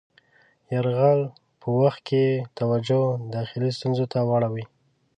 [0.73, 1.19] یرغل
[1.61, 3.01] په وخت کې یې توجه
[3.35, 4.65] داخلي ستونزو ته واړوي.